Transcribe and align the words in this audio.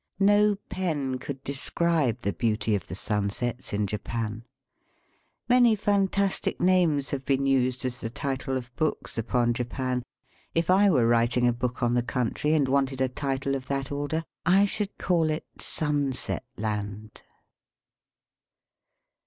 No 0.19 0.55
pen 0.67 1.19
could 1.19 1.43
describe 1.43 2.21
the 2.21 2.33
beauty 2.33 2.73
of 2.75 2.87
the 2.87 2.95
sunsets 2.95 3.71
in 3.71 3.85
Japan. 3.85 4.43
Many 5.47 5.75
fantastic 5.75 6.59
names 6.59 7.11
have 7.11 7.23
been 7.23 7.45
used 7.45 7.85
as 7.85 7.99
the 7.99 8.09
title 8.09 8.57
of 8.57 8.75
books 8.75 9.19
upon 9.19 9.53
Japan. 9.53 10.01
If 10.55 10.71
I 10.71 10.89
were 10.89 11.05
writing 11.07 11.47
a 11.47 11.53
book 11.53 11.83
on 11.83 11.93
the 11.93 12.01
country 12.01 12.55
and 12.55 12.67
wanted 12.67 12.99
a 12.99 13.09
title 13.09 13.53
of 13.53 13.67
that 13.67 13.91
order, 13.91 14.23
I 14.43 14.65
should 14.65 14.97
call 14.97 15.29
it" 15.29 15.45
Sunset 15.75 16.45
Land." 16.57 17.21